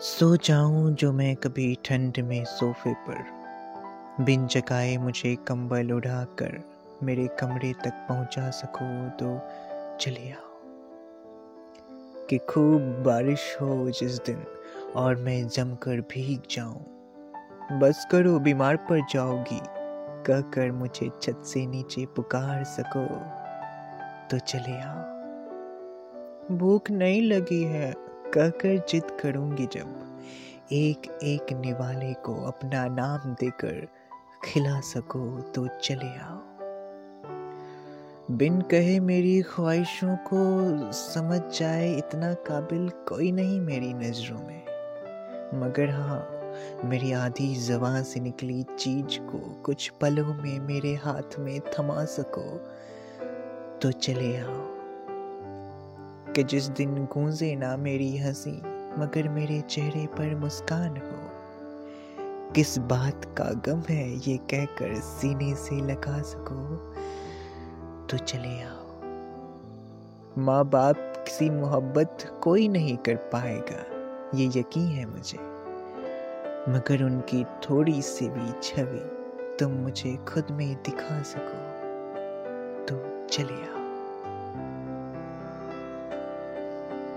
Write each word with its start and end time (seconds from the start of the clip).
सो 0.00 0.36
जाऊँ 0.36 0.92
जो 0.92 1.12
मैं 1.12 1.36
कभी 1.36 1.78
ठंड 1.84 2.18
में 2.18 2.44
सोफे 2.44 2.94
पर। 2.94 4.24
बिन 4.24 4.46
जगाए 4.46 4.96
मुझे 4.96 5.36
कंबल 5.48 5.92
उड़ाकर 5.92 6.60
मेरे 7.02 7.26
कमरे 7.26 7.72
तक 7.72 8.06
पहुँचा 8.08 8.50
सको 8.50 9.08
तो 9.08 9.40
चले 9.96 10.30
आओ। 10.30 10.60
कि 12.26 12.38
खूब 12.38 12.80
बारिश 13.06 13.56
हो 13.60 13.90
जिस 13.90 14.16
दिन 14.16 14.44
और 14.96 15.16
मैं 15.16 15.48
जमकर 15.48 16.00
भीग 16.00 16.40
जाऊँ। 16.50 16.84
बस 17.80 18.06
करो 18.10 18.38
बीमार 18.38 18.76
पड़ 18.76 19.00
जाओगी, 19.00 19.60
कहकर 20.26 20.72
मुझे 20.72 21.10
छत 21.22 21.42
से 21.44 21.66
नीचे 21.66 22.06
पुकार 22.06 22.64
सको 22.64 23.06
तो 24.30 24.38
चले 24.38 24.80
आओ। 24.80 25.02
भूख 26.56 26.90
नहीं 26.90 27.22
लगी 27.22 27.62
है 27.62 28.11
कहकर 28.34 28.86
जिद 28.88 29.10
करूँगी 29.20 29.66
जब। 29.66 30.18
एक 30.72 31.18
एक 31.22 31.52
निवाले 31.52 32.12
को 32.12 32.34
अपना 32.44 32.86
नाम 32.86 33.34
देकर 33.34 33.88
खिला 34.44 34.80
सको 34.80 35.40
तो 35.40 35.66
चले 35.66 36.18
आओ। 36.18 36.40
बिन 38.30 38.60
कहे 38.60 39.00
मेरी 39.00 39.42
ख्वाहिशों 39.42 40.16
को 40.16 40.92
समझ 40.92 41.40
जाए 41.58 41.92
इतना 41.94 42.34
काबिल 42.34 42.88
कोई 42.88 43.32
नहीं 43.32 43.60
मेरी 43.60 43.92
नज़रों 43.92 44.38
में। 44.38 44.62
मगर 45.54 45.90
हाँ 45.90 46.28
मेरी 46.84 47.12
आधी 47.12 47.54
जबान 47.54 48.02
से 48.02 48.20
निकली 48.20 48.62
चीज़ 48.62 49.18
को 49.20 49.38
कुछ 49.38 49.88
पलों 50.00 50.34
में 50.34 50.60
मेरे 50.60 50.94
हाथ 50.94 51.38
में 51.38 51.60
थमा 51.60 52.04
सको 52.04 52.50
तो 53.78 53.92
चले 53.92 54.36
आओ। 54.36 54.71
कि 56.32 56.42
जिस 56.42 56.66
दिन 56.68 56.94
गूंजे 57.04 57.54
ना 57.56 57.76
मेरी 57.76 58.16
हँसी, 58.18 58.50
मगर 58.98 59.28
मेरे 59.28 59.60
चेहरे 59.60 60.06
पर 60.06 60.34
मुस्कान 60.34 60.96
हो। 60.96 62.52
किस 62.52 62.78
बात 62.78 63.24
का 63.38 63.44
गम 63.66 63.82
है 63.88 64.04
ये 64.18 64.36
कहकर 64.50 64.94
सीने 64.94 65.54
से 65.54 65.76
लगा 65.82 66.20
सको 66.22 66.60
तो 68.06 68.18
चले 68.18 68.62
आओ। 68.62 68.80
माँ 70.38 70.64
बाप 70.64 70.96
किसी 71.18 71.50
मोहब्बत 71.50 72.40
कोई 72.42 72.68
नहीं 72.68 72.96
कर 72.96 73.16
पाएगा, 73.32 73.80
ये 74.38 74.46
यकीन 74.58 74.88
है 74.88 75.06
मुझे। 75.06 75.38
मगर 76.68 77.04
उनकी 77.04 77.44
थोड़ी 77.44 78.02
सी 78.02 78.28
भी 78.28 78.52
छवि 78.62 79.04
तुम 79.60 79.72
मुझे 79.72 80.16
खुद 80.28 80.50
में 80.50 80.74
दिखा 80.74 81.22
सको 81.22 81.60
तो 82.84 82.94
चले 83.28 83.62
आओ। 83.62 83.71